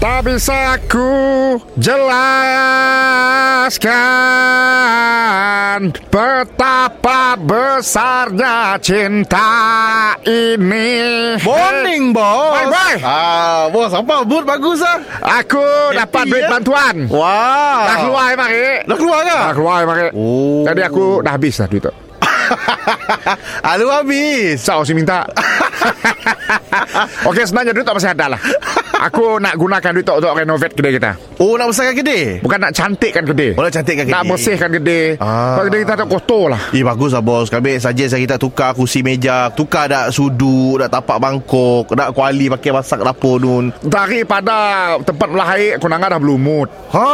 [0.00, 2.08] Tak bisa ku jelaskan
[6.08, 12.48] Betapa besarnya cinta ini Morning, bos.
[12.56, 12.96] Bye, bye.
[13.04, 14.24] Ah, bos, apa?
[14.24, 15.04] Boot bagus ah.
[15.44, 15.60] Aku
[15.92, 16.56] dapat duit ya?
[16.56, 17.84] bantuan Wah.
[17.84, 19.36] Dah keluar mari Dah keluar ke?
[19.36, 20.64] Dah keluar mari Oh.
[20.64, 21.92] Jadi aku dah habis dah duit tu
[23.76, 24.64] Alu habis.
[24.64, 25.28] Sao si minta
[27.28, 28.40] Okey sebenarnya duit tak masih ada lah
[29.00, 32.44] Aku nak gunakan duit tu untuk renovate kedai kita Oh, nak besarkan kedai?
[32.44, 34.12] Bukan nak cantikkan kedai Oh, nak cantikkan kedai.
[34.12, 35.56] Nak bersihkan kedai Ah.
[35.56, 38.76] Sebab kedai kita tak kotor lah Eh bagus lah bos Kami saja saya kita tukar
[38.76, 44.56] kursi meja Tukar dak sudut Dak tapak mangkok Dak kuali pakai masak dapur nun Daripada
[45.00, 47.08] tempat melahir Kunanga dah berlumut Ha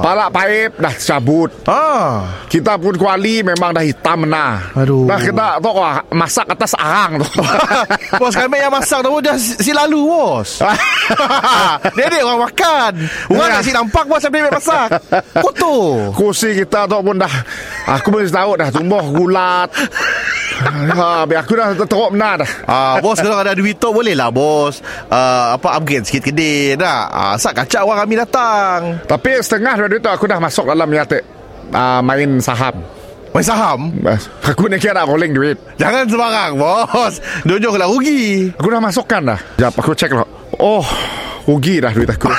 [0.00, 1.84] Palak paip dah cabut Ha
[2.48, 4.72] Kita pun kuali memang dah hitam nah.
[4.72, 5.04] Aduh.
[5.04, 5.70] Dah kita tu
[6.10, 7.28] masak atas arang tu.
[8.20, 10.64] Bos kami yang masak tu Dah si si lalu bos
[11.96, 12.92] Dia orang makan
[13.30, 14.88] Orang nak si nampak bos Sampai dia masak
[15.38, 17.34] Kotor Kursi kita tu pun dah
[17.90, 19.68] Aku pun tahu dah tumbuh gulat.
[20.94, 22.50] ha, biar aku dah teruk benar dah.
[22.68, 27.08] Ah, bos kalau ada duit tu boleh lah bos uh, apa upgrade sikit kedai dah.
[27.10, 28.78] Ah, sak kacau orang kami datang.
[29.08, 32.78] Tapi setengah dari tu aku dah masuk dalam ya uh, main saham.
[33.30, 33.80] Main saham?
[34.42, 35.56] Aku ni kira nak rolling duit.
[35.78, 37.22] Jangan sembarang bos.
[37.46, 38.50] Dojo lah rugi.
[38.58, 39.40] Aku dah masukkan dah.
[39.54, 40.28] Sekejap aku cek lah.
[40.60, 40.84] Oh,
[41.50, 42.30] rugi dah duit aku.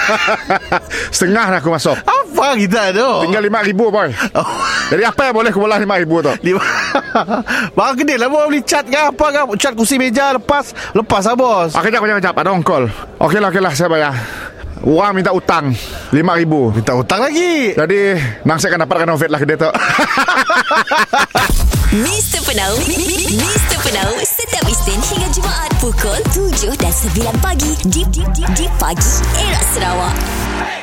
[1.15, 1.99] Setengah dah aku masuk.
[1.99, 3.09] Apa kita tu?
[3.27, 4.09] Tinggal RM5,000 boy.
[4.39, 4.47] Oh.
[4.87, 6.33] Jadi apa yang boleh aku bola RM5,000 tu?
[6.47, 6.63] Lima
[7.77, 11.35] Bang kedai lah bos Beli cat ke apa ke Cat kursi meja Lepas Lepas lah
[11.35, 12.35] bos Ah, kejap, kejap, kejap.
[12.39, 12.87] Ada ongkol.
[13.19, 13.71] Okey lah, okey lah.
[13.75, 14.15] Saya bayar.
[14.81, 15.75] Orang minta utang.
[16.09, 16.53] RM5,000.
[16.79, 17.99] Minta hutang lagi Jadi,
[18.47, 19.69] nang saya akan dapat renovate lah kedai tu.
[21.91, 22.39] Mr.
[22.47, 22.71] Penau
[23.35, 23.77] Mr.
[23.83, 25.27] Penau Setiap Isnin hingga
[26.01, 26.17] Pukul
[26.49, 28.01] 7 dan 9 pagi Di,
[28.81, 30.80] pagi Era Sarawak